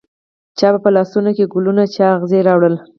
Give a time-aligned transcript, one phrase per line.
[0.59, 2.79] چا په لاسونوکې ګلونه، چااغزي راوړله